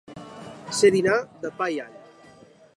Ser 0.77 0.91
dinar 0.95 1.19
de 1.45 1.53
pa 1.61 1.71
i 1.77 1.81
all. 1.85 1.95